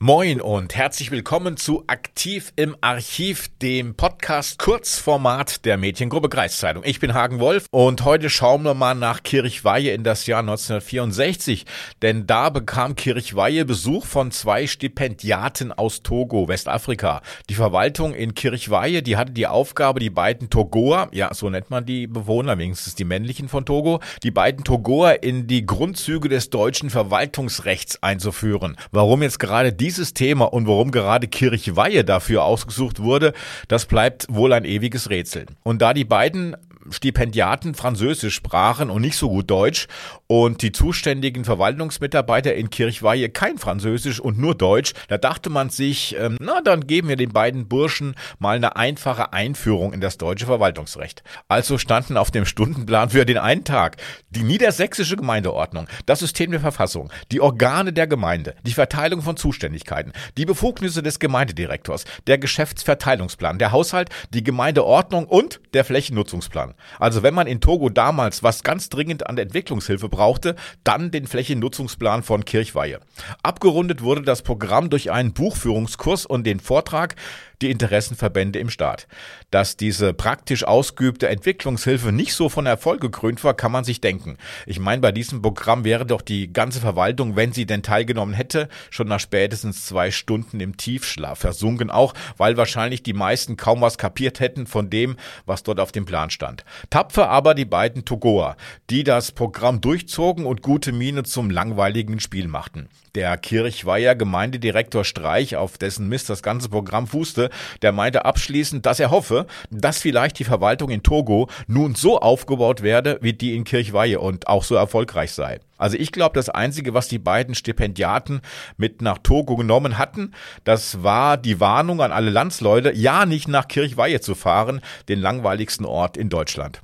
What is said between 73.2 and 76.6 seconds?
Abgerundet wurde das Programm durch einen Buchführungskurs und den